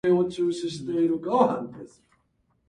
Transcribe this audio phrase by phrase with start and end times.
[0.03, 0.17] アイス
[0.85, 1.87] クリーム